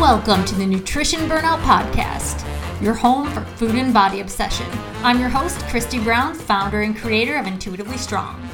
[0.00, 2.44] Welcome to the Nutrition Burnout Podcast,
[2.82, 4.66] your home for food and body obsession.
[5.02, 8.46] I'm your host, Christy Brown, founder and creator of Intuitively Strong.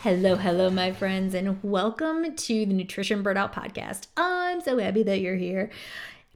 [0.00, 4.06] Hello, hello, my friends, and welcome to the Nutrition Burnout Podcast.
[4.16, 5.70] I'm so happy that you're here.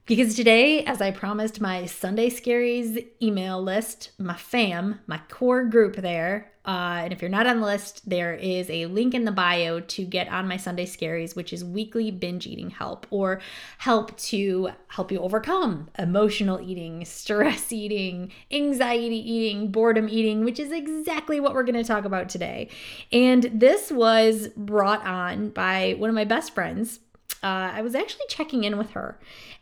[0.09, 5.97] Because today, as I promised my Sunday Scaries email list, my fam, my core group
[5.97, 9.31] there, uh, and if you're not on the list, there is a link in the
[9.31, 13.39] bio to get on my Sunday Scaries, which is weekly binge eating help or
[13.77, 20.71] help to help you overcome emotional eating, stress eating, anxiety eating, boredom eating, which is
[20.71, 22.67] exactly what we're going to talk about today.
[23.11, 26.99] And this was brought on by one of my best friends.
[27.41, 29.17] Uh, I was actually checking in with her,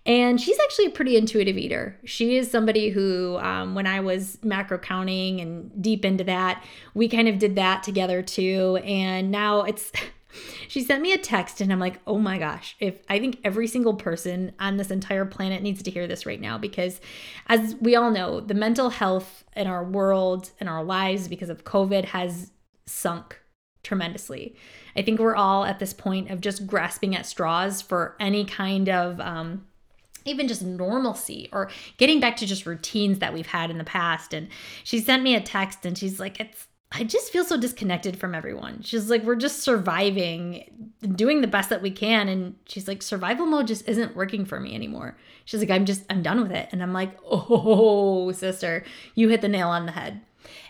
[0.07, 1.99] and she's actually a pretty intuitive eater.
[2.05, 6.63] She is somebody who, um, when I was macro counting and deep into that,
[6.93, 8.79] we kind of did that together too.
[8.85, 9.91] And now it's,
[10.69, 13.67] she sent me a text and I'm like, oh my gosh, if I think every
[13.67, 17.01] single person on this entire planet needs to hear this right now because
[17.47, 21.65] as we all know, the mental health in our world and our lives because of
[21.65, 22.51] COVID has
[22.85, 23.41] sunk
[23.87, 24.53] tremendously.
[24.95, 28.89] I think we're all at this point of just grasping at straws for any kind
[28.89, 29.65] of um,
[30.25, 34.33] even just normalcy or getting back to just routines that we've had in the past.
[34.33, 34.49] And
[34.83, 38.35] she sent me a text and she's like, it's, I just feel so disconnected from
[38.35, 38.81] everyone.
[38.81, 42.27] She's like, we're just surviving, doing the best that we can.
[42.27, 45.17] And she's like, survival mode just isn't working for me anymore.
[45.45, 46.69] She's like, I'm just, I'm done with it.
[46.71, 48.83] And I'm like, oh, sister,
[49.15, 50.21] you hit the nail on the head.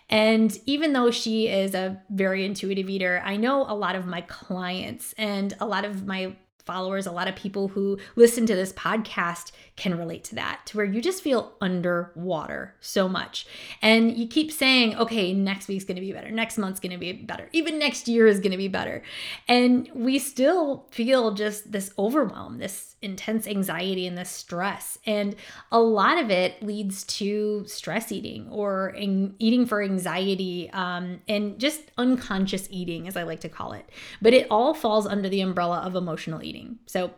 [0.09, 4.22] And even though she is a very intuitive eater, I know a lot of my
[4.22, 8.73] clients and a lot of my followers, a lot of people who listen to this
[8.73, 13.45] podcast can relate to that, to where you just feel underwater so much.
[13.81, 17.47] And you keep saying, okay, next week's gonna be better, next month's gonna be better,
[17.53, 19.03] even next year is gonna be better.
[19.47, 24.97] And we still feel just this overwhelm, this intense anxiety and this stress.
[25.06, 25.36] And
[25.72, 31.91] a lot of it leads to stress eating or eating for anxiety um, and just
[31.97, 33.88] unconscious eating, as I like to call it.
[34.22, 36.80] But it all falls under the umbrella of emotional eating.
[36.88, 37.12] So,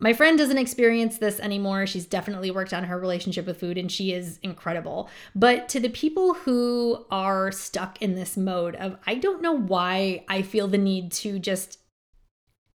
[0.00, 1.86] my friend doesn't experience this anymore.
[1.86, 5.10] She's definitely worked on her relationship with food and she is incredible.
[5.34, 10.24] But to the people who are stuck in this mode of, I don't know why
[10.28, 11.78] I feel the need to just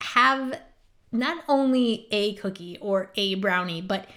[0.02, 0.60] have
[1.12, 4.08] not only a cookie or a brownie, but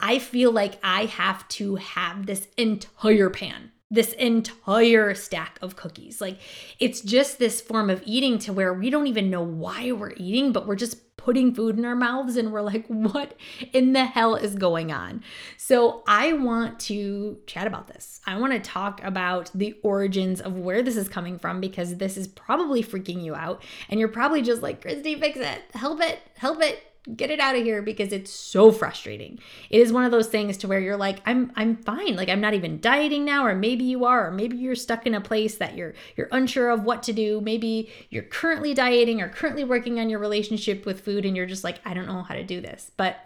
[0.00, 6.20] I feel like I have to have this entire pan this entire stack of cookies.
[6.20, 6.38] Like
[6.78, 10.52] it's just this form of eating to where we don't even know why we're eating,
[10.52, 13.36] but we're just putting food in our mouths and we're like, what
[13.72, 15.22] in the hell is going on?
[15.56, 18.20] So I want to chat about this.
[18.26, 22.16] I want to talk about the origins of where this is coming from because this
[22.16, 23.62] is probably freaking you out.
[23.88, 25.62] And you're probably just like, Christy, fix it.
[25.74, 26.18] Help it.
[26.36, 26.82] Help it
[27.16, 29.38] get it out of here because it's so frustrating.
[29.68, 32.16] It is one of those things to where you're like I'm I'm fine.
[32.16, 35.14] Like I'm not even dieting now or maybe you are or maybe you're stuck in
[35.14, 37.40] a place that you're you're unsure of what to do.
[37.40, 41.64] Maybe you're currently dieting or currently working on your relationship with food and you're just
[41.64, 42.90] like I don't know how to do this.
[42.96, 43.16] But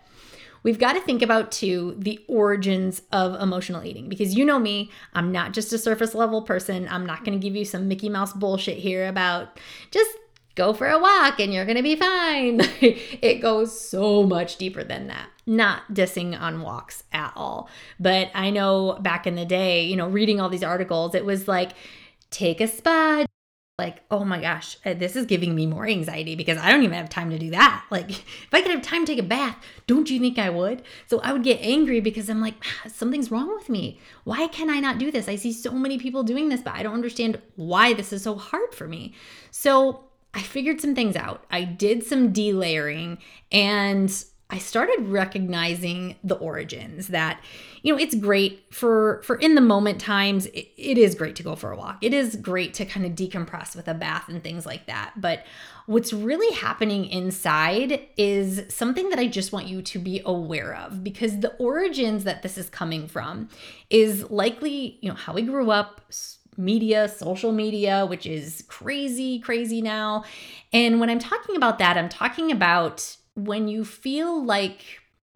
[0.64, 4.90] we've got to think about too the origins of emotional eating because you know me,
[5.12, 6.88] I'm not just a surface level person.
[6.90, 9.60] I'm not going to give you some Mickey Mouse bullshit here about
[9.92, 10.10] just
[10.54, 12.60] go for a walk and you're going to be fine.
[12.80, 15.28] it goes so much deeper than that.
[15.46, 17.68] Not dissing on walks at all.
[17.98, 21.48] But I know back in the day, you know, reading all these articles, it was
[21.48, 21.72] like,
[22.30, 23.26] take a spa.
[23.76, 26.96] Like, oh my gosh, uh, this is giving me more anxiety because I don't even
[26.96, 27.84] have time to do that.
[27.90, 29.56] Like, if I could have time to take a bath,
[29.88, 30.82] don't you think I would?
[31.08, 33.98] So I would get angry because I'm like, ah, something's wrong with me.
[34.22, 35.28] Why can I not do this?
[35.28, 38.36] I see so many people doing this, but I don't understand why this is so
[38.36, 39.12] hard for me.
[39.50, 41.44] So I figured some things out.
[41.50, 43.18] I did some delayering
[43.52, 47.42] and I started recognizing the origins that
[47.82, 51.42] you know it's great for for in the moment times it, it is great to
[51.42, 51.98] go for a walk.
[52.02, 55.14] It is great to kind of decompress with a bath and things like that.
[55.16, 55.44] But
[55.86, 61.02] what's really happening inside is something that I just want you to be aware of
[61.02, 63.48] because the origins that this is coming from
[63.88, 66.02] is likely, you know, how we grew up,
[66.56, 70.24] media, social media, which is crazy, crazy now.
[70.72, 74.84] And when I'm talking about that, I'm talking about when you feel like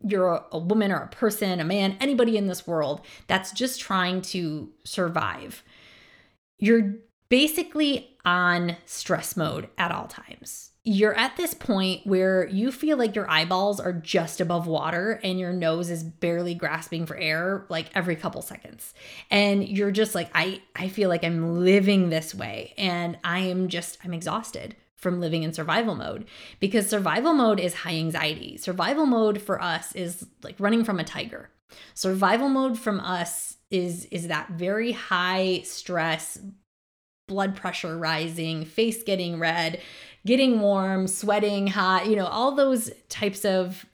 [0.01, 4.23] you're a woman or a person, a man, anybody in this world that's just trying
[4.23, 5.65] to survive.
[6.59, 6.95] You're
[7.29, 13.15] basically on stress mode at all times you're at this point where you feel like
[13.15, 17.91] your eyeballs are just above water and your nose is barely grasping for air like
[17.95, 18.95] every couple seconds
[19.31, 23.69] and you're just like i i feel like i'm living this way and i am
[23.69, 26.27] just i'm exhausted from living in survival mode
[26.59, 28.57] because survival mode is high anxiety.
[28.57, 31.51] Survival mode for us is like running from a tiger.
[31.95, 36.39] Survival mode from us is is that very high stress,
[37.29, 39.81] blood pressure rising, face getting red,
[40.29, 43.87] getting warm, sweating hot, you know, all those types of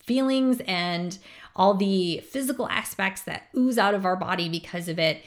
[0.00, 1.16] feelings and
[1.54, 5.22] all the physical aspects that ooze out of our body because of it.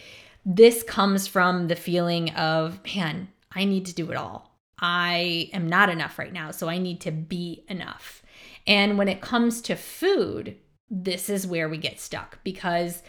[0.45, 4.57] This comes from the feeling of, man, I need to do it all.
[4.77, 8.21] I am not enough right now, so I need to be enough.
[8.67, 10.57] And when it comes to food,
[10.89, 13.03] this is where we get stuck because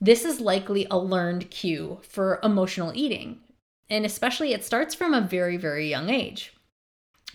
[0.00, 3.40] this is likely a learned cue for emotional eating.
[3.90, 6.53] And especially, it starts from a very, very young age.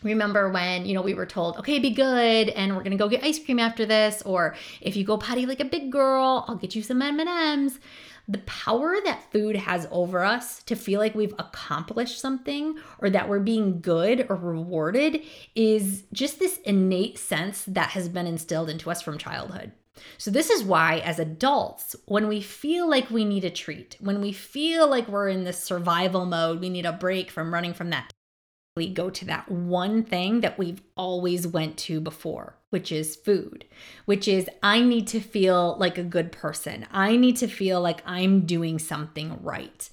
[0.04, 3.24] Remember when, you know, we were told, okay, be good and we're to go get
[3.24, 6.76] ice cream after this or if you go potty like a big girl, I'll get
[6.76, 7.80] you some M&Ms.
[8.28, 13.28] The power that food has over us to feel like we've accomplished something or that
[13.28, 15.24] we're being good or rewarded
[15.56, 19.72] is just this innate sense that has been instilled into us from childhood.
[20.18, 24.22] So, this is why, as adults, when we feel like we need a treat, when
[24.22, 27.90] we feel like we're in this survival mode, we need a break from running from
[27.90, 28.14] that,
[28.88, 33.66] go to that one thing that we've always went to before, which is food,
[34.06, 36.86] which is I need to feel like a good person.
[36.92, 39.90] I need to feel like I'm doing something right.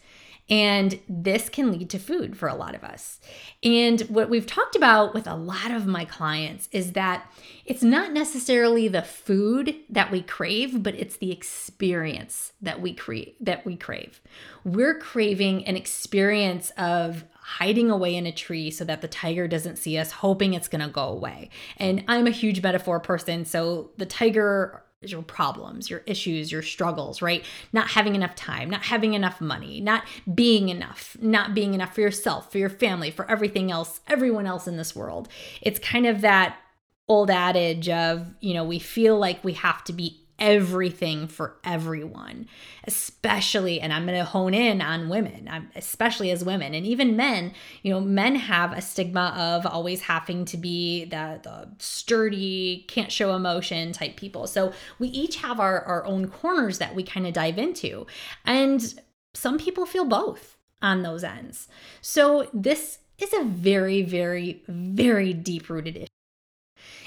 [0.49, 3.19] And this can lead to food for a lot of us.
[3.65, 7.29] And what we've talked about with a lot of my clients is that
[7.65, 13.45] it's not necessarily the food that we crave, but it's the experience that we create
[13.45, 14.21] that we crave.
[14.65, 19.77] We're craving an experience of hiding away in a tree so that the tiger doesn't
[19.77, 21.49] see us, hoping it's going to go away.
[21.77, 26.63] And I'm a huge metaphor person, so the tiger is your problems, your issues, your
[26.63, 27.45] struggles, right?
[27.73, 30.03] Not having enough time, not having enough money, not
[30.35, 34.67] being enough, not being enough for yourself, for your family, for everything else, everyone else
[34.67, 35.29] in this world.
[35.63, 36.59] It's kind of that
[37.07, 42.47] old adage of, you know, we feel like we have to be everything for everyone,
[42.85, 47.53] especially, and I'm going to hone in on women, especially as women, and even men.
[47.83, 53.13] You know, men have a stigma of always having to be the, the sturdy, can't
[53.13, 54.47] show emotion type people.
[54.47, 58.07] So we each have our, our own corners that we kind of dive into.
[58.45, 59.01] And
[59.35, 61.69] some people feel both on those ends.
[62.01, 66.07] So this is a very, very, very deep rooted issue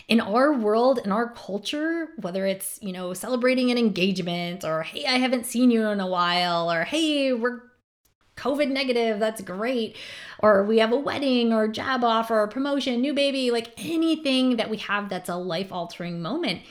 [0.09, 5.05] in our world, in our culture, whether it's, you know, celebrating an engagement or, hey,
[5.05, 7.61] I haven't seen you in a while, or hey, we're
[8.35, 9.95] COVID negative, that's great.
[10.39, 14.69] Or we have a wedding or job offer or promotion, new baby, like anything that
[14.69, 16.61] we have that's a life altering moment,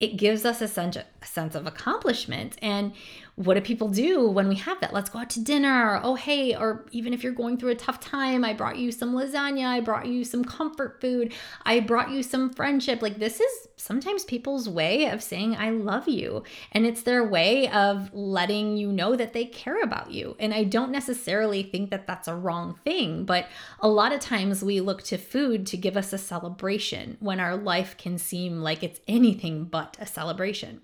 [0.00, 2.56] it gives us a a sense of accomplishment.
[2.62, 2.92] And
[3.36, 4.94] what do people do when we have that?
[4.94, 6.00] Let's go out to dinner.
[6.02, 9.12] Oh, hey, or even if you're going through a tough time, I brought you some
[9.14, 9.66] lasagna.
[9.66, 11.34] I brought you some comfort food.
[11.66, 13.02] I brought you some friendship.
[13.02, 16.44] Like, this is sometimes people's way of saying, I love you.
[16.72, 20.34] And it's their way of letting you know that they care about you.
[20.40, 23.48] And I don't necessarily think that that's a wrong thing, but
[23.80, 27.54] a lot of times we look to food to give us a celebration when our
[27.54, 30.80] life can seem like it's anything but a celebration.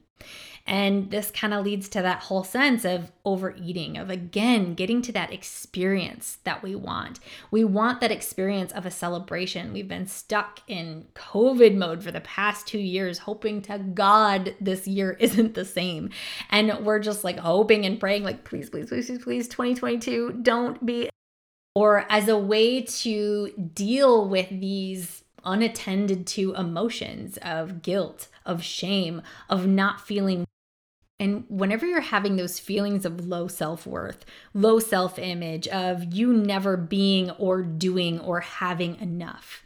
[0.67, 5.13] And this kind of leads to that whole sense of overeating, of again getting to
[5.13, 7.19] that experience that we want.
[7.51, 9.73] We want that experience of a celebration.
[9.73, 14.87] We've been stuck in COVID mode for the past two years, hoping to God this
[14.87, 16.11] year isn't the same.
[16.51, 20.85] And we're just like hoping and praying, like, please, please, please, please, please, 2022, don't
[20.85, 21.09] be.
[21.75, 29.23] Or as a way to deal with these unattended to emotions of guilt, of shame,
[29.49, 30.47] of not feeling
[31.23, 34.25] and whenever you're having those feelings of low self worth,
[34.55, 39.63] low self image, of you never being or doing or having enough,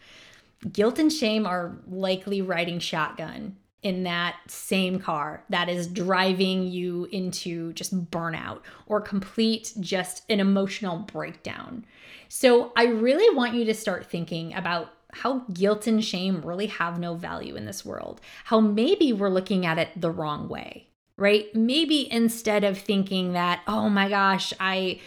[0.70, 7.08] guilt and shame are likely riding shotgun in that same car that is driving you
[7.10, 11.86] into just burnout or complete just an emotional breakdown.
[12.28, 16.98] So I really want you to start thinking about how guilt and shame really have
[16.98, 18.20] no value in this world.
[18.44, 21.54] How maybe we're looking at it the wrong way right?
[21.54, 25.00] Maybe instead of thinking that, oh my gosh, I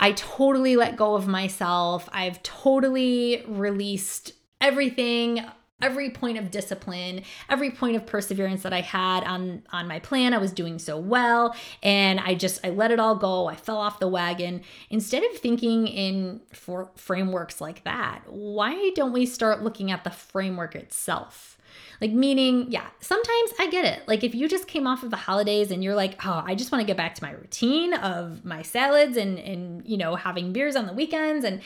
[0.00, 2.08] I totally let go of myself.
[2.12, 5.44] I've totally released everything
[5.82, 10.32] every point of discipline every point of perseverance that i had on on my plan
[10.32, 13.78] i was doing so well and i just i let it all go i fell
[13.78, 19.62] off the wagon instead of thinking in for frameworks like that why don't we start
[19.62, 21.58] looking at the framework itself
[22.00, 24.06] like, meaning, yeah, sometimes I get it.
[24.08, 26.72] Like, if you just came off of the holidays and you're like, oh, I just
[26.72, 30.52] want to get back to my routine of my salads and, and, you know, having
[30.52, 31.60] beers on the weekends and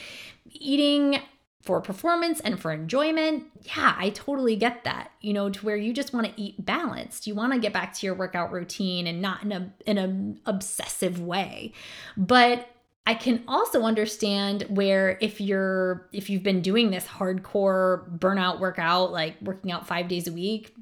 [0.51, 1.19] eating
[1.67, 5.11] for performance and for enjoyment, yeah, I totally get that.
[5.19, 7.27] You know, to where you just want to eat balanced.
[7.27, 10.39] You want to get back to your workout routine and not in a in an
[10.45, 11.73] obsessive way.
[12.15, 12.69] But
[13.07, 19.13] I can also understand where if you're if you've been doing this hardcore burnout workout,
[19.13, 20.75] like working out 5 days a week,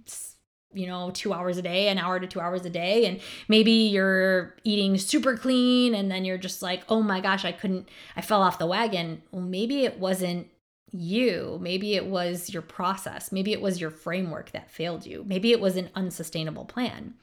[0.74, 3.72] you know, 2 hours a day, an hour to 2 hours a day and maybe
[3.72, 8.22] you're eating super clean and then you're just like, "Oh my gosh, I couldn't I
[8.22, 10.48] fell off the wagon." Well, maybe it wasn't
[11.00, 11.58] you.
[11.62, 13.32] Maybe it was your process.
[13.32, 15.24] Maybe it was your framework that failed you.
[15.28, 17.16] Maybe it was an unsustainable plan.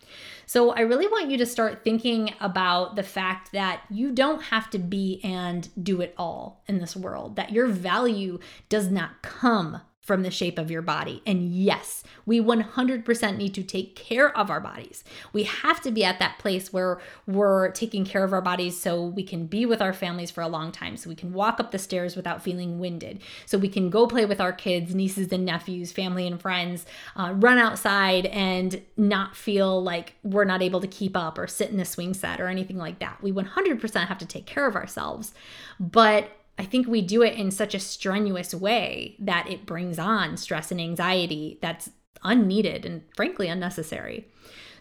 [0.47, 4.71] So, I really want you to start thinking about the fact that you don't have
[4.71, 8.39] to be and do it all in this world, that your value
[8.69, 11.23] does not come from the shape of your body.
[11.25, 15.05] And yes, we 100% need to take care of our bodies.
[15.33, 19.01] We have to be at that place where we're taking care of our bodies so
[19.01, 21.71] we can be with our families for a long time, so we can walk up
[21.71, 25.45] the stairs without feeling winded, so we can go play with our kids, nieces and
[25.45, 30.89] nephews, family and friends, uh, run outside and not feel like we're not able to
[30.89, 33.23] keep up or sit in a swing set or anything like that.
[33.23, 35.33] We 100% have to take care of ourselves.
[35.79, 36.29] But
[36.63, 40.71] I think we do it in such a strenuous way that it brings on stress
[40.71, 41.91] and anxiety that's
[42.23, 44.29] unneeded and frankly unnecessary.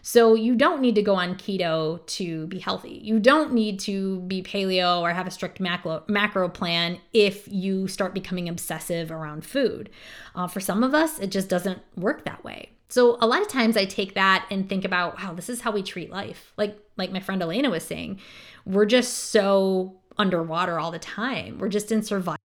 [0.00, 3.00] So you don't need to go on keto to be healthy.
[3.02, 7.88] You don't need to be paleo or have a strict macro, macro plan if you
[7.88, 9.90] start becoming obsessive around food.
[10.36, 12.70] Uh, for some of us, it just doesn't work that way.
[12.90, 15.72] So a lot of times I take that and think about, wow, this is how
[15.72, 16.52] we treat life.
[16.56, 18.20] Like like my friend Elena was saying,
[18.66, 21.58] we're just so underwater all the time.
[21.58, 22.38] We're just in survival.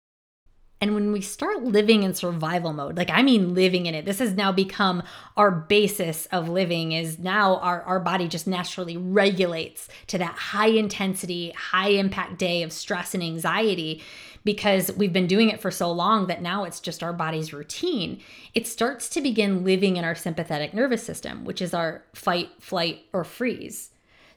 [0.80, 4.20] And when we start living in survival mode, like I mean living in it, this
[4.20, 5.02] has now become
[5.36, 10.68] our basis of living, is now our, our body just naturally regulates to that high
[10.68, 14.04] intensity, high impact day of stress and anxiety
[14.44, 18.22] because we've been doing it for so long that now it's just our body's routine.
[18.54, 23.02] It starts to begin living in our sympathetic nervous system, which is our fight, flight,
[23.12, 23.90] or freeze.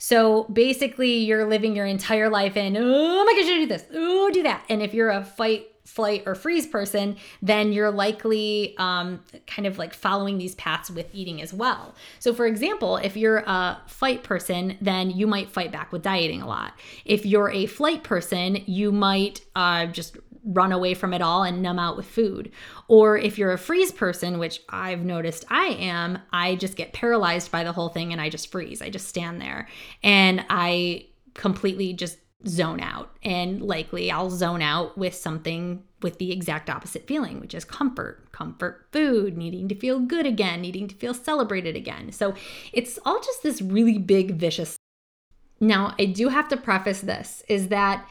[0.03, 4.31] So basically, you're living your entire life in, oh my gosh, I do this, oh,
[4.33, 4.65] do that.
[4.71, 9.77] And if you're a fight, flight, or freeze person, then you're likely um, kind of
[9.77, 11.95] like following these paths with eating as well.
[12.19, 16.41] So, for example, if you're a fight person, then you might fight back with dieting
[16.41, 16.73] a lot.
[17.05, 21.63] If you're a flight person, you might uh, just run away from it all and
[21.63, 22.51] numb out with food.
[22.89, 27.51] Or if you're a freeze person, which I've noticed I am, I just get paralyzed
[27.51, 28.83] by the whole thing and I just freeze.
[28.83, 29.69] I just stand there
[30.03, 33.11] and I completely just zone out.
[33.23, 38.33] And likely I'll zone out with something with the exact opposite feeling, which is comfort,
[38.33, 42.11] comfort food, needing to feel good again, needing to feel celebrated again.
[42.13, 42.35] So
[42.73, 44.77] it's all just this really big, vicious.
[45.61, 48.09] Now, I do have to preface this is that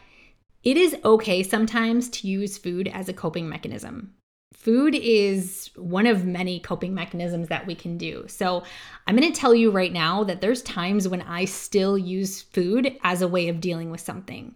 [0.63, 4.13] it is okay sometimes to use food as a coping mechanism.
[4.53, 8.25] Food is one of many coping mechanisms that we can do.
[8.27, 8.63] So,
[9.07, 12.97] I'm going to tell you right now that there's times when I still use food
[13.03, 14.55] as a way of dealing with something.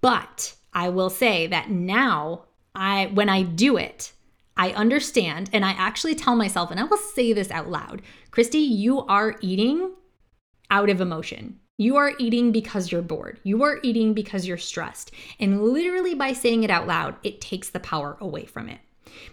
[0.00, 4.12] But I will say that now I when I do it,
[4.56, 8.02] I understand and I actually tell myself and I will say this out loud.
[8.30, 9.92] Christy, you are eating
[10.70, 11.60] out of emotion.
[11.80, 13.38] You are eating because you're bored.
[13.44, 15.12] You are eating because you're stressed.
[15.38, 18.80] And literally by saying it out loud, it takes the power away from it.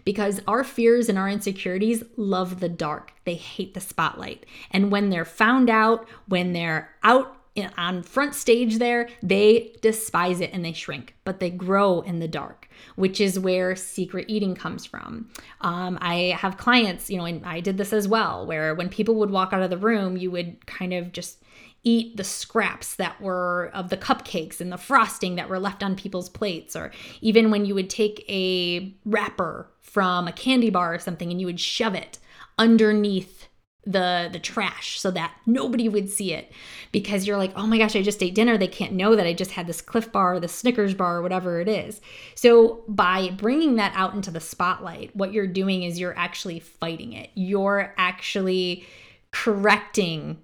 [0.04, 3.14] Because our fears and our insecurities love the dark.
[3.26, 4.46] They hate the spotlight.
[4.70, 7.36] And when they're found out, when they're out
[7.78, 12.28] on front stage there, they despise it and they shrink, but they grow in the
[12.28, 15.32] dark, which is where secret eating comes from.
[15.62, 19.16] Um, I have clients, you know, and I did this as well, where when people
[19.16, 21.42] would walk out of the room, you would kind of just
[21.86, 25.96] eat the scraps that were of the cupcakes and the frosting that were left on
[25.96, 31.00] people's plates or even when you would take a wrapper from a candy bar or
[31.00, 32.18] something and you would shove it
[32.58, 33.48] underneath
[33.86, 36.52] the the trash so that nobody would see it.
[36.92, 38.58] Because you're like oh my gosh i just ate dinner.
[38.58, 41.62] They can't know that i just had this Clif bar the snickers bar or whatever
[41.62, 42.02] it is.
[42.34, 47.14] So by bringing that out into the spotlight what you're doing is you're actually fighting
[47.14, 47.30] it.
[47.36, 48.86] You're actually
[49.32, 50.38] correcting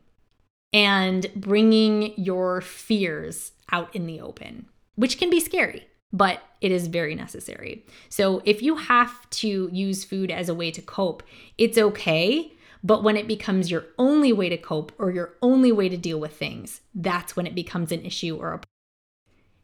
[0.74, 6.88] and bringing your fears out in the open, which can be scary, but it is
[6.88, 7.86] very necessary.
[8.10, 11.24] So if you have to use food as a way to cope,
[11.58, 12.54] it's okay.
[12.84, 16.20] But when it becomes your only way to cope or your only way to deal
[16.20, 18.66] with things, that's when it becomes an issue or a problem.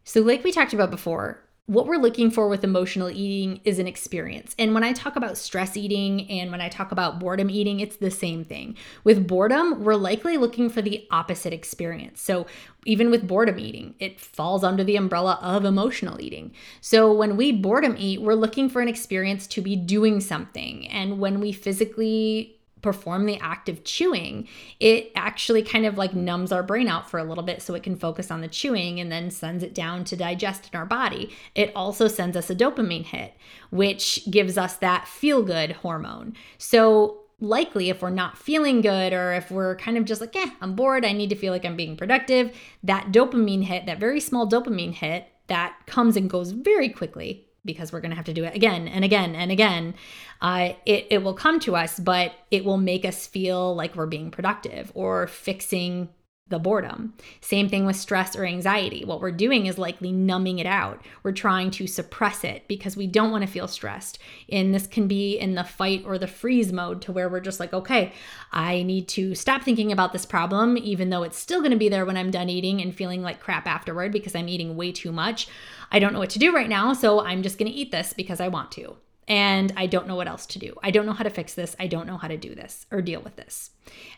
[0.03, 3.87] So like we talked about before, what we're looking for with emotional eating is an
[3.87, 4.55] experience.
[4.57, 7.97] And when I talk about stress eating and when I talk about boredom eating, it's
[7.97, 8.77] the same thing.
[9.03, 12.21] With boredom, we're likely looking for the opposite experience.
[12.21, 12.47] So,
[12.85, 16.53] even with boredom eating, it falls under the umbrella of emotional eating.
[16.79, 20.87] So, when we boredom eat, we're looking for an experience to be doing something.
[20.87, 24.47] And when we physically perform the act of chewing,
[24.79, 27.83] it actually kind of like numbs our brain out for a little bit so it
[27.83, 31.35] can focus on the chewing and then sends it down to digest in our body.
[31.55, 33.33] It also sends us a dopamine hit,
[33.69, 36.35] which gives us that feel good hormone.
[36.57, 40.49] So, likely if we're not feeling good or if we're kind of just like, eh,
[40.59, 44.19] I'm bored, I need to feel like I'm being productive, that dopamine hit, that very
[44.19, 48.33] small dopamine hit that comes and goes very quickly because we're going to have to
[48.33, 49.93] do it again and again and again,
[50.41, 54.07] uh, it, it will come to us, but it will make us feel like we're
[54.07, 56.09] being productive or fixing
[56.49, 57.13] the boredom.
[57.41, 59.03] Same thing with stress or anxiety.
[59.03, 61.03] What we're doing is likely numbing it out.
[61.23, 64.19] We're trying to suppress it because we don't want to feel stressed.
[64.51, 67.59] And this can be in the fight or the freeze mode to where we're just
[67.59, 68.13] like, okay,
[68.51, 71.89] I need to stop thinking about this problem, even though it's still going to be
[71.89, 75.11] there when I'm done eating and feeling like crap afterward because I'm eating way too
[75.11, 75.47] much.
[75.91, 78.13] I don't know what to do right now, so I'm just going to eat this
[78.13, 80.73] because I want to and I don't know what else to do.
[80.81, 81.75] I don't know how to fix this.
[81.79, 83.71] I don't know how to do this or deal with this.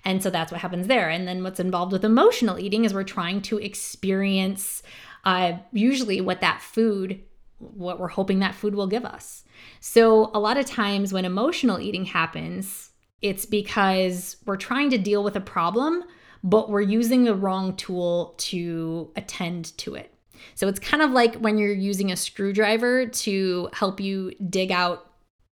[0.06, 1.10] And so that's what happens there.
[1.10, 4.84] And then what's involved with emotional eating is we're trying to experience
[5.25, 7.24] uh, usually what that food,
[7.58, 9.44] what we're hoping that food will give us.
[9.80, 15.24] So a lot of times when emotional eating happens, it's because we're trying to deal
[15.24, 16.04] with a problem,
[16.44, 20.13] but we're using the wrong tool to attend to it.
[20.55, 25.05] So it's kind of like when you're using a screwdriver to help you dig out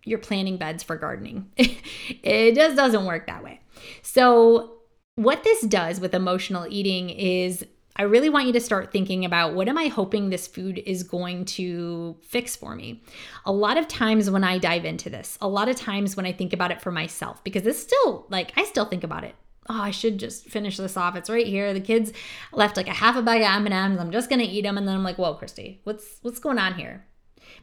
[0.04, 1.50] your planting beds for gardening.
[1.56, 3.60] it just doesn't work that way.
[4.02, 4.72] So,
[5.16, 7.64] what this does with emotional eating is
[7.98, 11.02] I really want you to start thinking about what am I hoping this food is
[11.02, 13.02] going to fix for me?
[13.46, 16.32] A lot of times when I dive into this, a lot of times when I
[16.32, 19.34] think about it for myself, because it's still like I still think about it
[19.68, 21.16] oh, I should just finish this off.
[21.16, 21.72] It's right here.
[21.72, 22.12] The kids
[22.52, 24.00] left like a half a bag of M&Ms.
[24.00, 24.78] I'm just going to eat them.
[24.78, 27.06] And then I'm like, whoa, Christy, what's, what's going on here?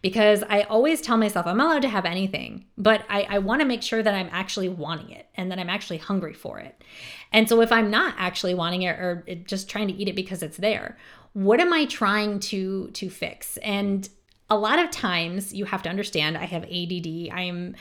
[0.01, 3.67] Because I always tell myself I'm allowed to have anything, but I, I want to
[3.67, 6.83] make sure that I'm actually wanting it and that I'm actually hungry for it.
[7.31, 10.43] And so if I'm not actually wanting it or just trying to eat it because
[10.43, 10.97] it's there,
[11.33, 13.57] what am I trying to to fix?
[13.57, 14.07] And
[14.49, 17.29] a lot of times you have to understand I have ADD.
[17.31, 17.75] I am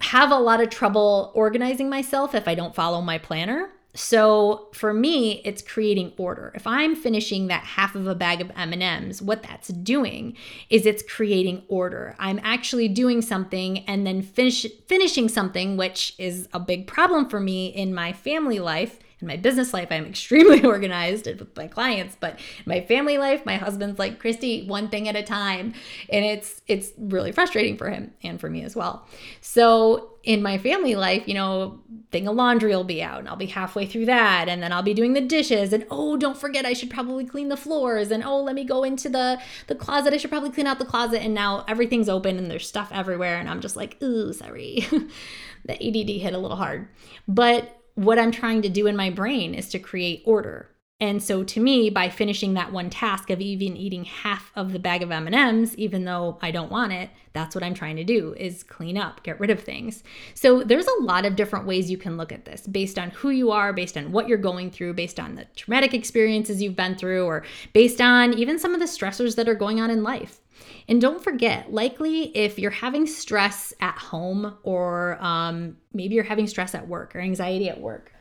[0.00, 3.70] have a lot of trouble organizing myself if I don't follow my planner.
[3.94, 6.52] So for me, it's creating order.
[6.54, 10.36] If I'm finishing that half of a bag of M&Ms, what that's doing
[10.70, 12.14] is it's creating order.
[12.18, 17.40] I'm actually doing something and then finish finishing something which is a big problem for
[17.40, 22.16] me in my family life in my business life, I'm extremely organized with my clients,
[22.18, 25.74] but my family life, my husband's like, Christy, one thing at a time.
[26.08, 29.06] And it's it's really frustrating for him and for me as well.
[29.40, 31.80] So in my family life, you know,
[32.12, 34.82] thing of laundry will be out and I'll be halfway through that and then I'll
[34.82, 38.22] be doing the dishes and oh, don't forget I should probably clean the floors and
[38.22, 40.14] oh, let me go into the the closet.
[40.14, 43.38] I should probably clean out the closet and now everything's open and there's stuff everywhere
[43.38, 44.86] and I'm just like, "Ooh, sorry."
[45.64, 46.88] the ADD hit a little hard.
[47.26, 50.70] But what I'm trying to do in my brain is to create order.
[51.00, 54.78] And so to me, by finishing that one task of even eating half of the
[54.78, 58.34] bag of M&Ms, even though I don't want it, that's what I'm trying to do
[58.36, 60.04] is clean up, get rid of things.
[60.34, 63.30] So there's a lot of different ways you can look at this based on who
[63.30, 66.94] you are, based on what you're going through, based on the traumatic experiences you've been
[66.94, 70.40] through, or based on even some of the stressors that are going on in life.
[70.88, 76.46] And don't forget, likely if you're having stress at home or um, maybe you're having
[76.46, 78.12] stress at work or anxiety at work,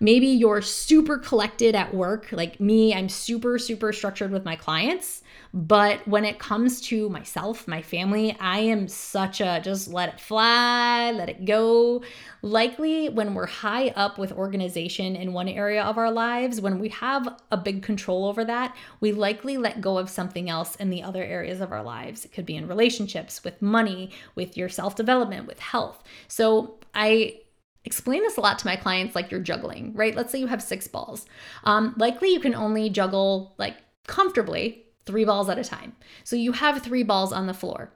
[0.00, 2.32] maybe you're super collected at work.
[2.32, 5.22] Like me, I'm super, super structured with my clients.
[5.52, 10.20] But when it comes to myself, my family, I am such a just let it
[10.20, 12.02] fly, let it go.
[12.42, 16.88] Likely, when we're high up with organization in one area of our lives, when we
[16.90, 21.02] have a big control over that, we likely let go of something else in the
[21.02, 22.24] other areas of our lives.
[22.24, 26.02] It could be in relationships, with money, with your self development, with health.
[26.28, 27.40] So I
[27.84, 30.14] explain this a lot to my clients like you're juggling, right?
[30.14, 31.24] Let's say you have six balls.
[31.64, 35.94] Um, likely you can only juggle like comfortably three balls at a time.
[36.24, 37.90] So you have three balls on the floor.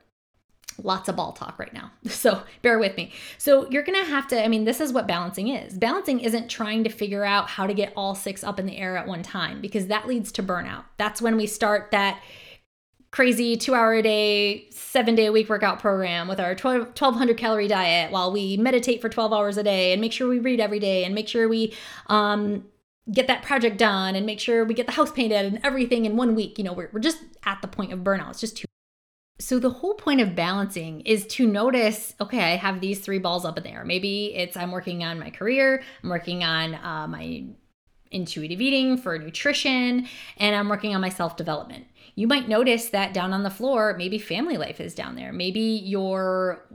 [0.83, 1.91] Lots of ball talk right now.
[2.09, 3.13] So bear with me.
[3.39, 5.77] So you're going to have to, I mean, this is what balancing is.
[5.77, 8.97] Balancing isn't trying to figure out how to get all six up in the air
[8.97, 10.85] at one time because that leads to burnout.
[10.97, 12.21] That's when we start that
[13.11, 17.37] crazy two hour a day, seven day a week workout program with our 12, 1200
[17.37, 20.61] calorie diet while we meditate for 12 hours a day and make sure we read
[20.61, 21.75] every day and make sure we
[22.07, 22.65] um,
[23.13, 26.17] get that project done and make sure we get the house painted and everything in
[26.17, 26.59] one week.
[26.59, 28.31] You know, we're, we're just at the point of burnout.
[28.31, 28.67] It's just too
[29.39, 33.45] So, the whole point of balancing is to notice okay, I have these three balls
[33.45, 33.85] up in the air.
[33.85, 37.45] Maybe it's I'm working on my career, I'm working on uh, my
[38.11, 41.87] intuitive eating for nutrition, and I'm working on my self development.
[42.15, 45.33] You might notice that down on the floor, maybe family life is down there.
[45.33, 46.67] Maybe your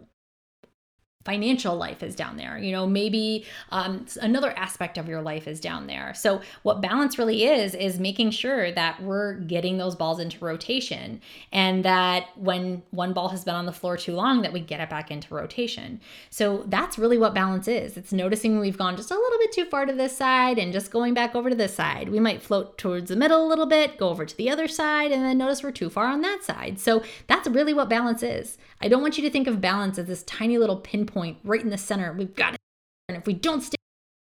[1.26, 2.58] financial life is down there.
[2.58, 6.14] You know maybe um, another aspect of your life is down there.
[6.14, 11.20] So what balance really is is making sure that we're getting those balls into rotation
[11.52, 14.80] and that when one ball has been on the floor too long that we get
[14.80, 16.00] it back into rotation.
[16.30, 17.98] So that's really what balance is.
[17.98, 20.92] It's noticing we've gone just a little bit too far to this side and just
[20.92, 22.10] going back over to this side.
[22.10, 25.12] We might float towards the middle a little bit go over to the other side
[25.12, 26.80] and then notice we're too far on that side.
[26.80, 28.58] So that's really what balance is.
[28.82, 31.62] I don't want you to think of balance as this tiny little pinpoint point right
[31.62, 32.14] in the center.
[32.14, 32.60] We've got it.
[33.08, 33.78] And if we don't stay,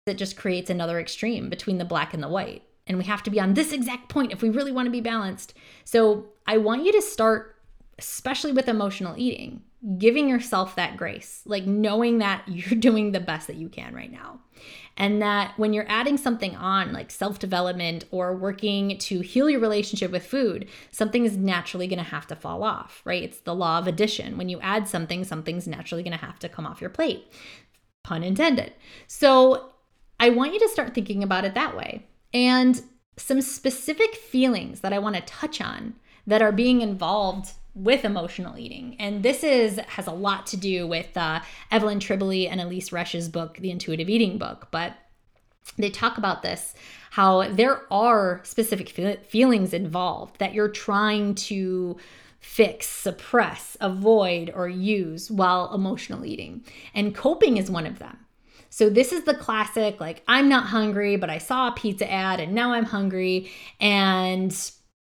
[0.06, 2.62] it just creates another extreme between the black and the white.
[2.86, 5.00] And we have to be on this exact point if we really want to be
[5.00, 5.54] balanced.
[5.84, 7.56] So I want you to start,
[7.98, 9.62] especially with emotional eating,
[9.98, 14.12] giving yourself that grace, like knowing that you're doing the best that you can right
[14.12, 14.40] now.
[14.96, 19.60] And that when you're adding something on, like self development or working to heal your
[19.60, 23.22] relationship with food, something is naturally going to have to fall off, right?
[23.24, 24.38] It's the law of addition.
[24.38, 27.26] When you add something, something's naturally going to have to come off your plate.
[28.04, 28.72] Pun intended.
[29.08, 29.72] So
[30.20, 32.06] I want you to start thinking about it that way.
[32.32, 32.80] And
[33.16, 35.94] some specific feelings that I want to touch on
[36.26, 38.96] that are being involved with emotional eating.
[38.98, 43.28] And this is has a lot to do with uh, Evelyn Tribole and Elise Resch's
[43.28, 44.68] book, The Intuitive Eating Book.
[44.70, 44.94] But
[45.76, 46.74] they talk about this
[47.10, 51.96] how there are specific feelings involved that you're trying to
[52.40, 56.64] fix, suppress, avoid, or use while emotional eating.
[56.92, 58.18] And coping is one of them.
[58.68, 62.40] So this is the classic like I'm not hungry, but I saw a pizza ad
[62.40, 64.52] and now I'm hungry and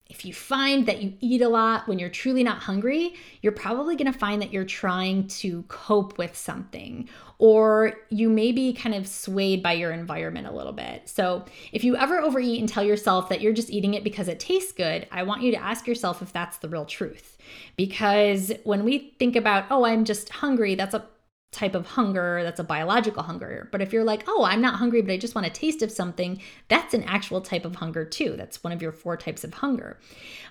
[0.10, 3.96] if you find that you eat a lot when you're truly not hungry, you're probably
[3.96, 7.08] going to find that you're trying to cope with something
[7.40, 11.10] or you may be kind of swayed by your environment a little bit.
[11.10, 14.40] So, if you ever overeat and tell yourself that you're just eating it because it
[14.40, 17.38] tastes good, I want you to ask yourself if that's the real truth.
[17.76, 21.06] Because when we think about, oh, I'm just hungry, that's a
[21.54, 23.70] type of hunger that's a biological hunger.
[23.72, 25.92] But if you're like, oh, I'm not hungry, but I just want a taste of
[25.92, 28.36] something, that's an actual type of hunger too.
[28.36, 30.00] That's one of your four types of hunger.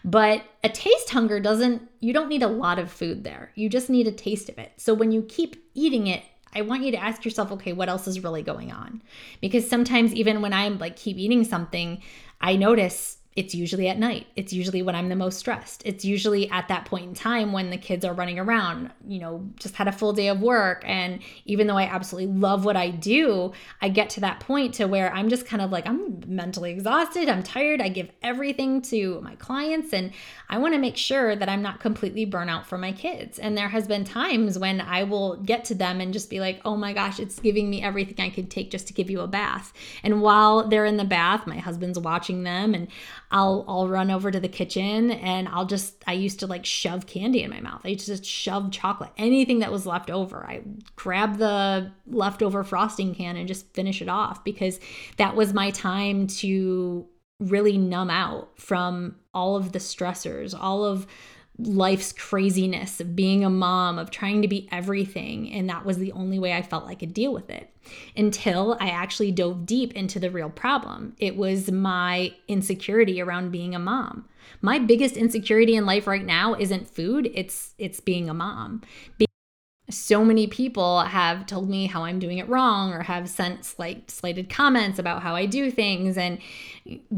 [0.05, 3.53] But a taste hunger doesn't, you don't need a lot of food there.
[3.55, 4.73] You just need a taste of it.
[4.77, 6.23] So when you keep eating it,
[6.55, 9.03] I want you to ask yourself, okay, what else is really going on?
[9.41, 12.03] Because sometimes even when I'm like keep eating something,
[12.41, 14.27] I notice it's usually at night.
[14.37, 15.83] It's usually when I'm the most stressed.
[15.87, 19.49] It's usually at that point in time when the kids are running around, you know,
[19.57, 20.83] just had a full day of work.
[20.87, 24.87] And even though I absolutely love what I do, I get to that point to
[24.87, 27.31] where I'm just kind of like, I'm mentally exhausted.
[27.31, 27.81] I'm tired.
[27.81, 30.13] I give everything to my clients and
[30.51, 33.39] I want to make sure that I'm not completely burnt out for my kids.
[33.39, 36.61] And there has been times when I will get to them and just be like,
[36.67, 39.27] oh my gosh, it's giving me everything I could take just to give you a
[39.27, 39.73] bath.
[40.03, 42.89] And while they're in the bath, my husband's watching them and
[43.33, 47.07] I'll I'll run over to the kitchen and I'll just I used to like shove
[47.07, 47.81] candy in my mouth.
[47.85, 50.45] I used to just shove chocolate, anything that was left over.
[50.47, 50.63] I
[50.95, 54.79] grab the leftover frosting can and just finish it off because
[55.17, 57.07] that was my time to
[57.41, 61.07] really numb out from all of the stressors, all of
[61.59, 65.53] life's craziness of being a mom, of trying to be everything.
[65.53, 67.71] And that was the only way I felt I could deal with it
[68.17, 71.15] until I actually dove deep into the real problem.
[71.19, 74.29] It was my insecurity around being a mom.
[74.61, 78.83] My biggest insecurity in life right now isn't food, it's it's being a mom.
[79.91, 84.11] so many people have told me how I'm doing it wrong or have sent slight
[84.11, 86.39] slighted comments about how I do things and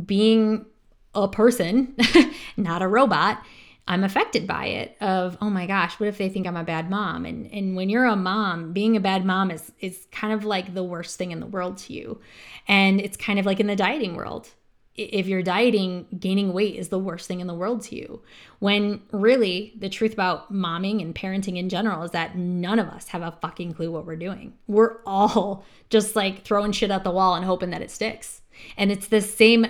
[0.04, 0.66] being
[1.14, 1.94] a person,
[2.56, 3.44] not a robot,
[3.86, 6.88] I'm affected by it of, oh my gosh, what if they think I'm a bad
[6.88, 7.26] mom?
[7.26, 10.74] And and when you're a mom, being a bad mom is is kind of like
[10.74, 12.20] the worst thing in the world to you.
[12.66, 14.48] And it's kind of like in the dieting world.
[14.96, 18.22] If you're dieting, gaining weight is the worst thing in the world to you.
[18.60, 23.08] When really the truth about momming and parenting in general is that none of us
[23.08, 24.54] have a fucking clue what we're doing.
[24.68, 28.40] We're all just like throwing shit at the wall and hoping that it sticks.
[28.78, 29.66] And it's the same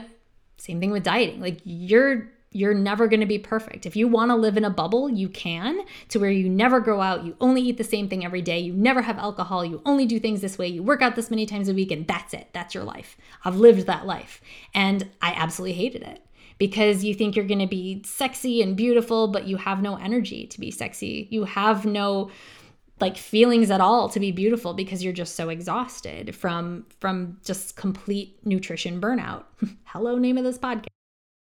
[0.56, 1.40] same thing with dieting.
[1.40, 3.84] Like you're you're never going to be perfect.
[3.84, 7.00] If you want to live in a bubble, you can, to where you never grow
[7.00, 10.06] out, you only eat the same thing every day, you never have alcohol, you only
[10.06, 12.48] do things this way, you work out this many times a week, and that's it.
[12.52, 13.16] That's your life.
[13.44, 14.40] I've lived that life.
[14.72, 16.24] And I absolutely hated it
[16.58, 20.46] because you think you're going to be sexy and beautiful, but you have no energy
[20.46, 21.26] to be sexy.
[21.32, 22.30] You have no
[23.00, 27.74] like feelings at all to be beautiful because you're just so exhausted from from just
[27.74, 29.42] complete nutrition burnout.
[29.86, 30.93] Hello name of this podcast.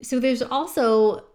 [0.01, 1.25] So there's also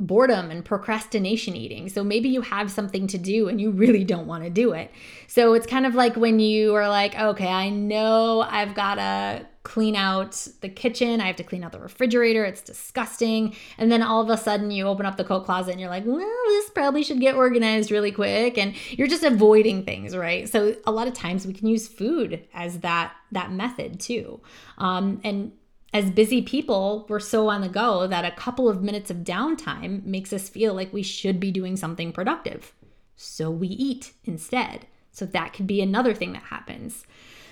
[0.00, 1.88] boredom and procrastination eating.
[1.88, 4.92] So maybe you have something to do and you really don't want to do it.
[5.26, 9.46] So it's kind of like when you are like, okay, I know I've got to
[9.64, 13.56] clean out the kitchen, I have to clean out the refrigerator, it's disgusting.
[13.76, 16.04] And then all of a sudden you open up the coat closet and you're like,
[16.06, 20.48] well, this probably should get organized really quick and you're just avoiding things, right?
[20.48, 24.40] So a lot of times we can use food as that that method too.
[24.78, 25.52] Um, and
[25.92, 30.04] as busy people, we're so on the go that a couple of minutes of downtime
[30.04, 32.74] makes us feel like we should be doing something productive.
[33.16, 34.86] So we eat instead.
[35.12, 37.04] So that could be another thing that happens.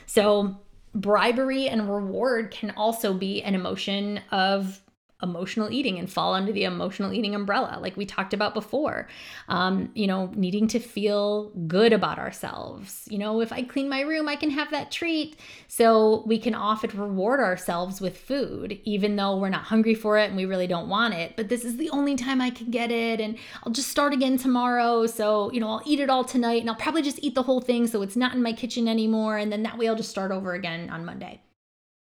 [0.07, 0.61] So
[0.95, 4.81] bribery and reward can also be an emotion of
[5.23, 9.09] emotional eating and fall under the emotional eating umbrella, like we talked about before.
[9.49, 13.09] Um, you know, needing to feel good about ourselves.
[13.11, 15.37] You know, if I clean my room, I can have that treat.
[15.69, 20.27] So we can often reward ourselves with food, even though we're not hungry for it
[20.27, 21.35] and we really don't want it.
[21.37, 24.37] But this is the only time I can get it, and I'll just start again
[24.37, 25.07] tomorrow.
[25.07, 27.61] So, you know, I'll eat it all tonight and I'll probably just eat the whole
[27.61, 29.39] thing so it's not in my kitchen anymore.
[29.39, 31.41] And then that way I'll just start over again on Monday.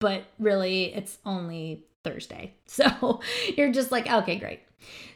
[0.00, 2.54] But really, it's only Thursday.
[2.66, 3.20] So
[3.56, 4.60] you're just like, okay, great.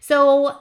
[0.01, 0.59] So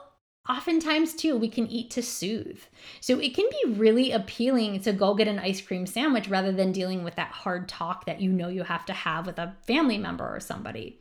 [0.47, 2.59] oftentimes too we can eat to soothe
[3.01, 6.71] so it can be really appealing to go get an ice cream sandwich rather than
[6.71, 9.97] dealing with that hard talk that you know you have to have with a family
[9.97, 10.99] member or somebody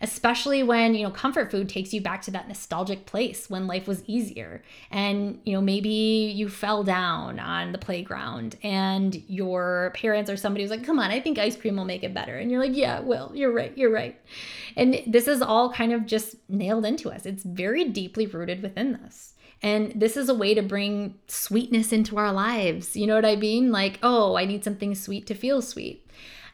[0.00, 3.86] especially when, you know, comfort food takes you back to that nostalgic place when life
[3.86, 4.62] was easier.
[4.90, 10.64] And, you know, maybe you fell down on the playground and your parents or somebody
[10.64, 12.36] was like, come on, I think ice cream will make it better.
[12.36, 14.18] And you're like, yeah, well, you're right, you're right.
[14.76, 17.26] And this is all kind of just nailed into us.
[17.26, 19.34] It's very deeply rooted within us.
[19.62, 22.96] And this is a way to bring sweetness into our lives.
[22.96, 23.72] You know what I mean?
[23.72, 26.06] Like, oh, I need something sweet to feel sweet.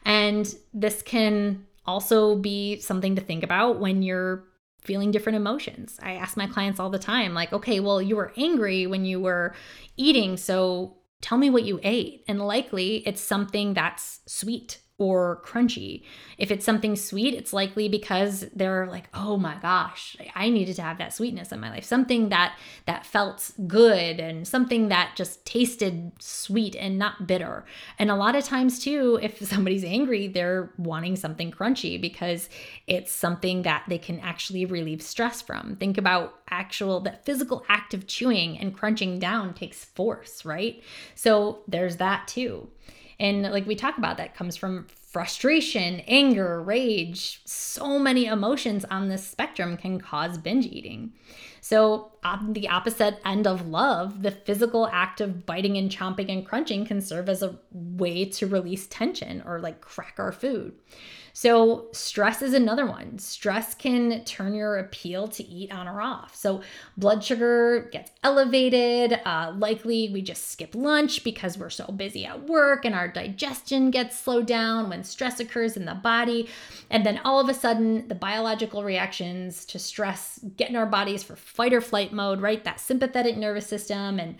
[0.05, 4.45] And this can also be something to think about when you're
[4.81, 5.99] feeling different emotions.
[6.01, 9.19] I ask my clients all the time, like, okay, well, you were angry when you
[9.19, 9.53] were
[9.95, 12.23] eating, so tell me what you ate.
[12.27, 16.03] And likely it's something that's sweet or crunchy.
[16.37, 20.83] If it's something sweet, it's likely because they're like, "Oh my gosh, I needed to
[20.83, 21.83] have that sweetness in my life.
[21.83, 27.65] Something that that felt good and something that just tasted sweet and not bitter."
[27.97, 32.47] And a lot of times too, if somebody's angry, they're wanting something crunchy because
[32.85, 35.77] it's something that they can actually relieve stress from.
[35.77, 40.83] Think about actual that physical act of chewing and crunching down takes force, right?
[41.15, 42.69] So there's that too.
[43.21, 47.41] And like we talk about, that comes from frustration, anger, rage.
[47.45, 51.13] So many emotions on this spectrum can cause binge eating.
[51.61, 56.43] So, on the opposite end of love, the physical act of biting and chomping and
[56.43, 60.73] crunching can serve as a way to release tension or like crack our food.
[61.33, 63.19] So, stress is another one.
[63.19, 66.35] Stress can turn your appeal to eat on or off.
[66.35, 66.61] So,
[66.97, 69.19] blood sugar gets elevated.
[69.25, 73.91] Uh, likely, we just skip lunch because we're so busy at work and our digestion
[73.91, 76.49] gets slowed down when stress occurs in the body.
[76.89, 81.23] And then all of a sudden, the biological reactions to stress get in our bodies
[81.23, 82.63] for fight or flight mode, right?
[82.63, 84.35] That sympathetic nervous system and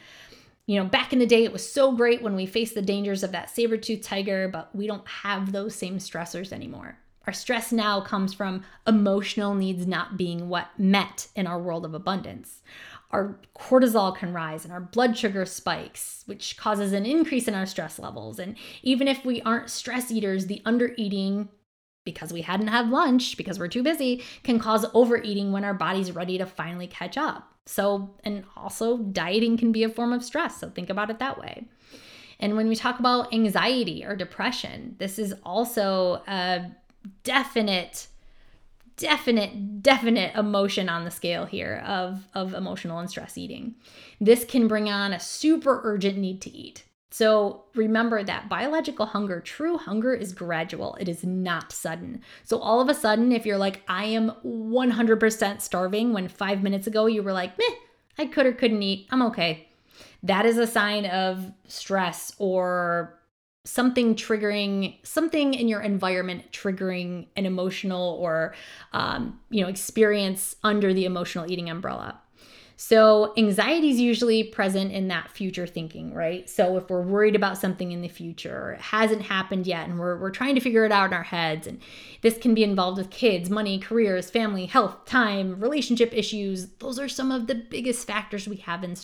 [0.72, 3.24] you know, back in the day, it was so great when we faced the dangers
[3.24, 6.98] of that saber tooth tiger, but we don't have those same stressors anymore.
[7.28, 11.94] Our stress now comes from emotional needs not being what met in our world of
[11.94, 12.62] abundance.
[13.10, 17.66] Our cortisol can rise and our blood sugar spikes, which causes an increase in our
[17.66, 18.40] stress levels.
[18.40, 21.50] And even if we aren't stress eaters, the undereating
[22.06, 26.14] because we hadn't had lunch because we're too busy can cause overeating when our body's
[26.14, 27.51] ready to finally catch up.
[27.66, 30.60] So, and also dieting can be a form of stress.
[30.60, 31.66] So, think about it that way.
[32.40, 36.72] And when we talk about anxiety or depression, this is also a
[37.24, 38.08] definite
[38.98, 43.76] definite definite emotion on the scale here of of emotional and stress eating.
[44.20, 46.84] This can bring on a super urgent need to eat.
[47.14, 50.96] So remember that biological hunger, true hunger is gradual.
[51.00, 52.22] It is not sudden.
[52.46, 56.88] So all of a sudden, if you're like, I am 100% starving when five minutes
[56.88, 57.76] ago you were like, meh,
[58.18, 59.68] I could or couldn't eat, I'm okay.
[60.24, 63.20] That is a sign of stress or
[63.66, 68.56] something triggering something in your environment triggering an emotional or
[68.92, 72.20] um, you know experience under the emotional eating umbrella
[72.84, 76.50] so, anxiety is usually present in that future thinking, right?
[76.50, 80.00] So, if we're worried about something in the future, or it hasn't happened yet, and
[80.00, 81.80] we're, we're trying to figure it out in our heads, and
[82.22, 86.70] this can be involved with kids, money, careers, family, health, time, relationship issues.
[86.80, 88.96] Those are some of the biggest factors we have in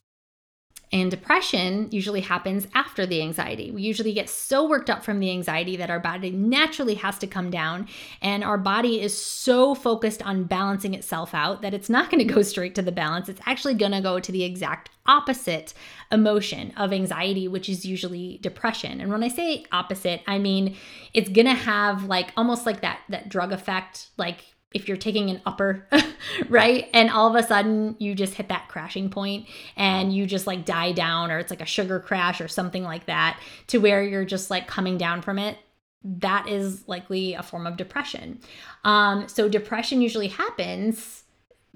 [0.92, 3.70] And depression usually happens after the anxiety.
[3.70, 7.26] We usually get so worked up from the anxiety that our body naturally has to
[7.26, 7.88] come down.
[8.22, 12.34] And our body is so focused on balancing itself out that it's not going to
[12.34, 13.28] go straight to the balance.
[13.28, 15.74] It's actually going to go to the exact opposite
[16.12, 19.00] emotion of anxiety, which is usually depression.
[19.00, 20.76] And when I say opposite, I mean
[21.14, 25.30] it's going to have like almost like that that drug effect like if you're taking
[25.30, 25.86] an upper,
[26.48, 26.88] right?
[26.92, 30.64] And all of a sudden you just hit that crashing point and you just like
[30.64, 34.24] die down, or it's like a sugar crash or something like that, to where you're
[34.24, 35.58] just like coming down from it.
[36.04, 38.40] That is likely a form of depression.
[38.84, 41.24] Um, so, depression usually happens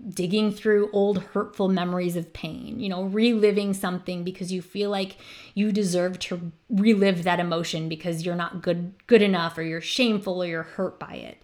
[0.09, 5.16] digging through old hurtful memories of pain, you know, reliving something because you feel like
[5.55, 10.42] you deserve to relive that emotion because you're not good good enough or you're shameful
[10.42, 11.42] or you're hurt by it.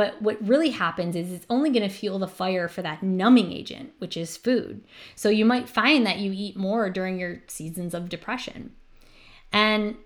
[0.00, 3.52] But what really happens is it's only going to fuel the fire for that numbing
[3.52, 4.82] agent, which is food.
[5.14, 8.72] So you might find that you eat more during your seasons of depression.
[9.52, 9.96] And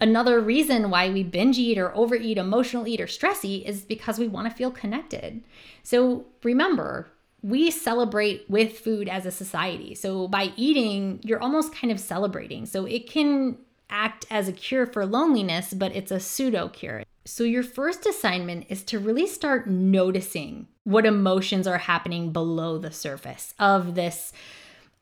[0.00, 4.20] another reason why we binge eat or overeat, emotional eat, or stress eat is because
[4.20, 5.42] we want to feel connected.
[5.82, 7.10] So remember,
[7.42, 9.96] we celebrate with food as a society.
[9.96, 12.64] So by eating, you're almost kind of celebrating.
[12.64, 13.56] So it can
[13.90, 17.04] act as a cure for loneliness, but it's a pseudo cure.
[17.24, 22.92] So, your first assignment is to really start noticing what emotions are happening below the
[22.92, 24.32] surface of this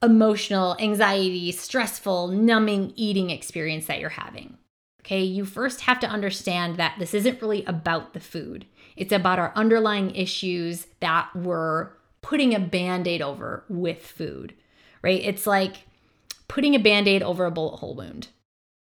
[0.02, 4.56] emotional, anxiety, stressful, numbing eating experience that you're having.
[5.00, 8.66] Okay, you first have to understand that this isn't really about the food,
[8.96, 11.90] it's about our underlying issues that we're
[12.20, 14.54] putting a band aid over with food,
[15.02, 15.20] right?
[15.24, 15.86] It's like
[16.46, 18.28] putting a band aid over a bullet hole wound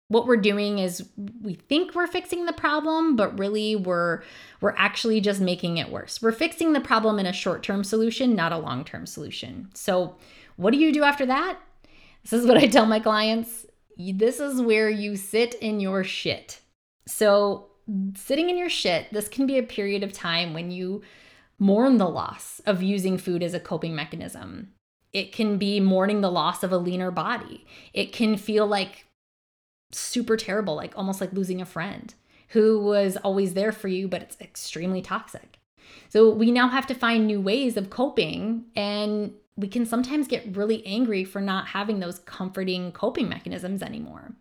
[0.09, 1.07] what we're doing is
[1.42, 4.23] we think we're fixing the problem but really we're
[4.61, 6.21] we're actually just making it worse.
[6.21, 9.71] We're fixing the problem in a short-term solution not a long-term solution.
[9.75, 10.16] So
[10.57, 11.59] what do you do after that?
[12.23, 13.66] This is what i tell my clients.
[13.97, 16.61] This is where you sit in your shit.
[17.07, 17.66] So
[18.16, 21.03] sitting in your shit this can be a period of time when you
[21.59, 24.73] mourn the loss of using food as a coping mechanism.
[25.12, 27.66] It can be mourning the loss of a leaner body.
[27.92, 29.08] It can feel like
[29.90, 32.14] super terrible, like almost like losing a friend
[32.48, 35.59] who was always there for you, but it's extremely toxic.
[36.09, 40.57] So we now have to find new ways of coping, and we can sometimes get
[40.57, 44.35] really angry for not having those comforting coping mechanisms anymore.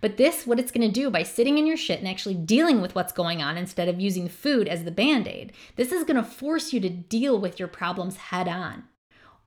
[0.00, 2.94] But this, what it's gonna do by sitting in your shit and actually dealing with
[2.94, 6.72] what's going on instead of using food as the band aid, this is gonna force
[6.72, 8.84] you to deal with your problems head on.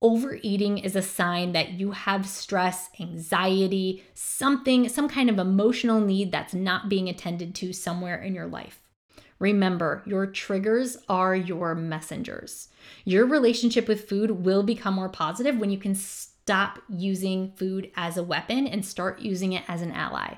[0.04, 6.30] Overeating is a sign that you have stress, anxiety, something, some kind of emotional need
[6.30, 8.82] that's not being attended to somewhere in your life.
[9.40, 12.68] Remember, your triggers are your messengers.
[13.06, 18.18] Your relationship with food will become more positive when you can stop using food as
[18.18, 20.36] a weapon and start using it as an ally.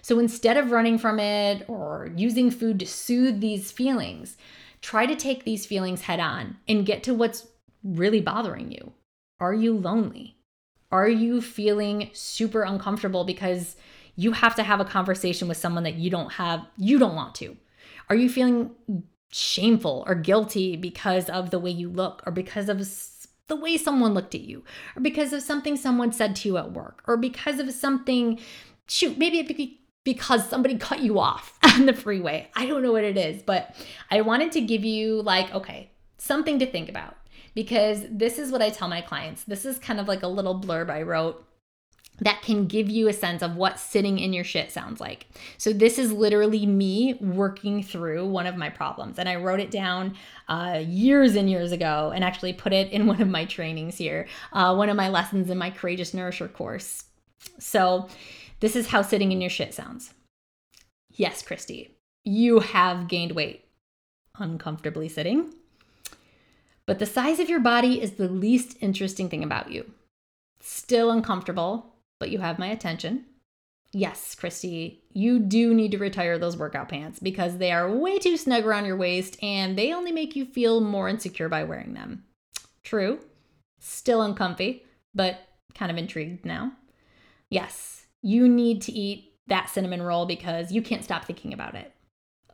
[0.00, 4.38] So instead of running from it or using food to soothe these feelings,
[4.80, 7.46] try to take these feelings head on and get to what's
[7.86, 8.92] really bothering you?
[9.40, 10.36] Are you lonely?
[10.90, 13.76] Are you feeling super uncomfortable because
[14.14, 17.34] you have to have a conversation with someone that you don't have, you don't want
[17.36, 17.56] to?
[18.08, 18.70] Are you feeling
[19.30, 22.86] shameful or guilty because of the way you look or because of
[23.48, 24.64] the way someone looked at you
[24.96, 28.38] or because of something someone said to you at work or because of something,
[28.88, 32.48] shoot, maybe it be because somebody cut you off on the freeway.
[32.54, 33.74] I don't know what it is, but
[34.10, 37.16] I wanted to give you like, okay, something to think about
[37.56, 39.42] because this is what I tell my clients.
[39.42, 41.42] This is kind of like a little blurb I wrote
[42.20, 45.26] that can give you a sense of what sitting in your shit sounds like.
[45.58, 49.18] So, this is literally me working through one of my problems.
[49.18, 50.16] And I wrote it down
[50.48, 54.28] uh, years and years ago and actually put it in one of my trainings here,
[54.52, 57.04] uh, one of my lessons in my Courageous Nourisher course.
[57.58, 58.08] So,
[58.60, 60.12] this is how sitting in your shit sounds.
[61.10, 63.64] Yes, Christy, you have gained weight.
[64.38, 65.54] Uncomfortably sitting,
[66.86, 69.92] but the size of your body is the least interesting thing about you.
[70.60, 73.26] Still uncomfortable, but you have my attention.
[73.92, 78.36] Yes, Christy, you do need to retire those workout pants because they are way too
[78.36, 82.24] snug around your waist and they only make you feel more insecure by wearing them.
[82.84, 83.20] True,
[83.80, 85.40] still uncomfy, but
[85.74, 86.72] kind of intrigued now.
[87.48, 91.92] Yes, you need to eat that cinnamon roll because you can't stop thinking about it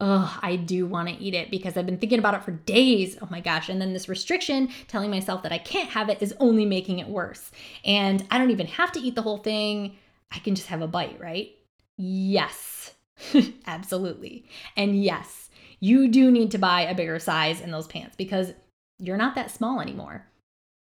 [0.04, 3.16] oh, I do want to eat it because I've been thinking about it for days.
[3.22, 3.68] Oh my gosh.
[3.68, 7.06] And then this restriction telling myself that I can't have it is only making it
[7.06, 7.52] worse.
[7.84, 9.96] And I don't even have to eat the whole thing.
[10.32, 11.52] I can just have a bite, right?
[11.96, 12.94] Yes,
[13.68, 14.44] absolutely.
[14.76, 18.52] And yes, you do need to buy a bigger size in those pants because
[18.98, 20.26] you're not that small anymore.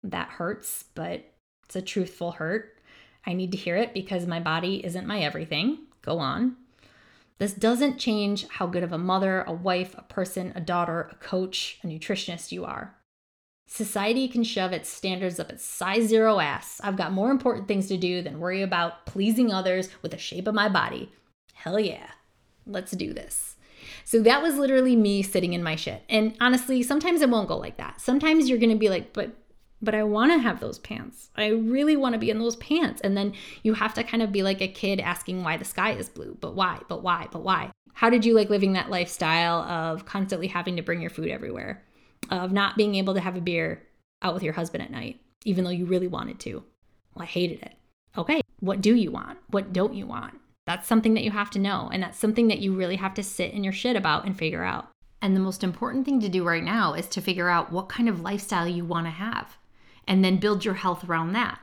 [0.02, 1.24] That hurts, but
[1.64, 2.78] it's a truthful hurt.
[3.24, 5.78] I need to hear it because my body isn't my everything.
[6.02, 6.56] Go on.
[7.38, 11.14] This doesn't change how good of a mother, a wife, a person, a daughter, a
[11.16, 12.96] coach, a nutritionist you are.
[13.68, 16.80] Society can shove its standards up its size zero ass.
[16.82, 20.46] I've got more important things to do than worry about pleasing others with the shape
[20.46, 21.12] of my body.
[21.52, 22.10] Hell yeah.
[22.64, 23.56] Let's do this.
[24.04, 26.04] So that was literally me sitting in my shit.
[26.08, 28.00] And honestly, sometimes it won't go like that.
[28.00, 29.30] Sometimes you're to be like, but
[29.82, 31.30] but I want to have those pants.
[31.36, 33.00] I really want to be in those pants.
[33.02, 35.92] And then you have to kind of be like a kid asking why the sky
[35.92, 36.36] is blue.
[36.40, 36.80] But why?
[36.88, 37.28] But why?
[37.30, 37.70] But why?
[37.92, 41.82] How did you like living that lifestyle of constantly having to bring your food everywhere?
[42.30, 43.82] Of not being able to have a beer
[44.22, 46.64] out with your husband at night, even though you really wanted to?
[47.14, 47.74] Well, I hated it.
[48.18, 49.38] Okay, what do you want?
[49.50, 50.34] What don't you want?
[50.66, 51.90] That's something that you have to know.
[51.92, 54.64] And that's something that you really have to sit in your shit about and figure
[54.64, 54.88] out.
[55.22, 58.08] And the most important thing to do right now is to figure out what kind
[58.08, 59.56] of lifestyle you want to have
[60.06, 61.58] and then build your health around that.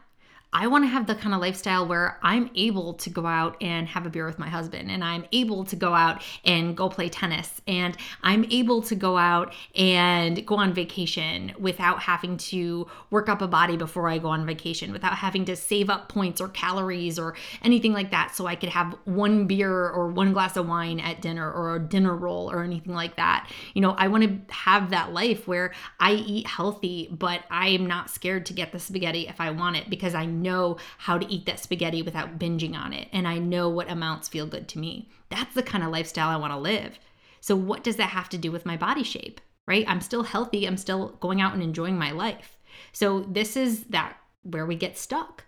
[0.53, 3.87] I want to have the kind of lifestyle where I'm able to go out and
[3.87, 7.09] have a beer with my husband, and I'm able to go out and go play
[7.09, 13.29] tennis, and I'm able to go out and go on vacation without having to work
[13.29, 16.49] up a body before I go on vacation, without having to save up points or
[16.49, 18.35] calories or anything like that.
[18.35, 21.79] So I could have one beer or one glass of wine at dinner or a
[21.79, 23.49] dinner roll or anything like that.
[23.73, 27.87] You know, I want to have that life where I eat healthy, but I am
[27.87, 31.31] not scared to get the spaghetti if I want it because I know how to
[31.31, 33.07] eat that spaghetti without binging on it.
[33.11, 35.09] And I know what amounts feel good to me.
[35.29, 36.99] That's the kind of lifestyle I want to live.
[37.41, 39.85] So, what does that have to do with my body shape, right?
[39.87, 40.65] I'm still healthy.
[40.65, 42.57] I'm still going out and enjoying my life.
[42.91, 45.45] So, this is that where we get stuck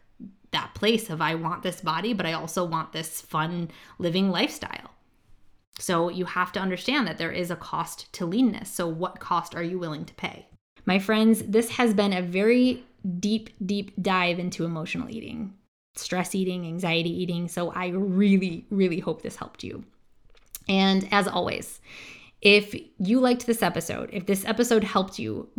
[0.51, 3.69] that place of I want this body, but I also want this fun
[3.99, 4.91] living lifestyle.
[5.79, 8.71] So, you have to understand that there is a cost to leanness.
[8.71, 10.47] So, what cost are you willing to pay?
[10.85, 12.83] My friends, this has been a very
[13.19, 15.53] deep, deep dive into emotional eating,
[15.95, 17.47] stress eating, anxiety eating.
[17.47, 19.83] So I really, really hope this helped you.
[20.67, 21.79] And as always,
[22.41, 25.49] if you liked this episode, if this episode helped you,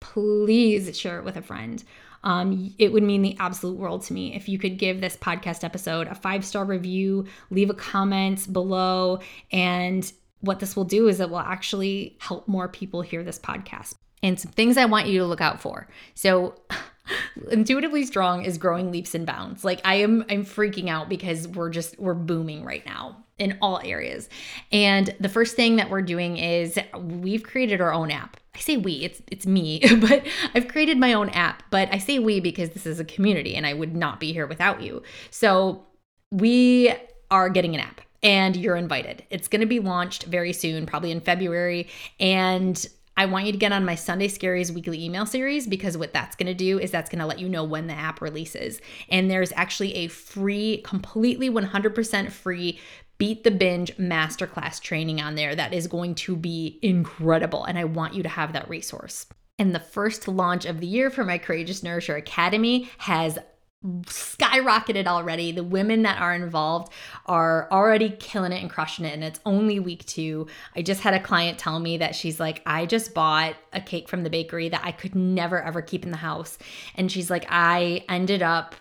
[0.00, 1.82] please share it with a friend.
[2.24, 5.62] Um, it would mean the absolute world to me if you could give this podcast
[5.62, 9.20] episode a five star review, leave a comment below,
[9.52, 10.10] and
[10.40, 13.94] what this will do is it will actually help more people hear this podcast.
[14.26, 15.86] And some things I want you to look out for.
[16.14, 16.56] So,
[17.50, 21.70] intuitively strong is growing leaps and bounds like i am i'm freaking out because we're
[21.70, 24.28] just we're booming right now in all areas
[24.72, 28.76] and the first thing that we're doing is we've created our own app i say
[28.76, 32.70] we it's it's me but i've created my own app but i say we because
[32.70, 35.00] this is a community and i would not be here without you
[35.30, 35.86] so
[36.32, 36.92] we
[37.30, 39.24] are getting an app and you're invited.
[39.30, 41.88] It's going to be launched very soon, probably in February.
[42.18, 42.84] And
[43.16, 46.36] I want you to get on my Sunday Scaries weekly email series because what that's
[46.36, 48.80] going to do is that's going to let you know when the app releases.
[49.08, 52.78] And there's actually a free, completely 100% free
[53.18, 57.64] Beat the Binge Masterclass training on there that is going to be incredible.
[57.64, 59.26] And I want you to have that resource.
[59.58, 63.38] And the first launch of the year for my Courageous Nourisher Academy has
[63.84, 65.52] skyrocketed already.
[65.52, 66.92] The women that are involved
[67.26, 69.14] are already killing it and crushing it.
[69.14, 70.46] And it's only week two.
[70.74, 74.08] I just had a client tell me that she's like, I just bought a cake
[74.08, 76.58] from the bakery that I could never ever keep in the house.
[76.94, 78.74] And she's like, I ended up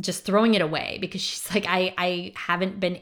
[0.00, 3.00] just throwing it away because she's like, I, I haven't been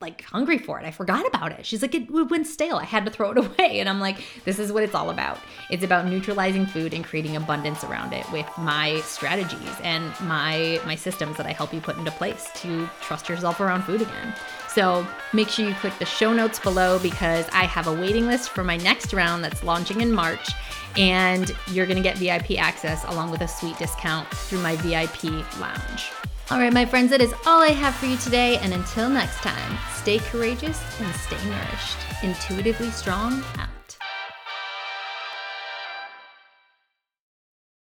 [0.00, 0.86] like hungry for it.
[0.86, 1.66] I forgot about it.
[1.66, 2.76] She's like, it went stale.
[2.76, 3.80] I had to throw it away.
[3.80, 5.38] And I'm like, this is what it's all about.
[5.70, 10.94] It's about neutralizing food and creating abundance around it with my strategies and my my
[10.94, 14.34] systems that I help you put into place to trust yourself around food again.
[14.68, 18.50] So make sure you click the show notes below because I have a waiting list
[18.50, 20.48] for my next round that's launching in March.
[20.96, 25.24] And you're gonna get VIP access along with a sweet discount through my VIP
[25.58, 26.12] lounge.
[26.50, 28.56] All right, my friends, that is all I have for you today.
[28.58, 31.98] And until next time, stay courageous and stay nourished.
[32.22, 33.44] Intuitively strong.